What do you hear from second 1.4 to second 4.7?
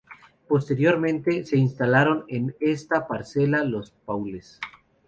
se instalaron en esta parcela los paúles.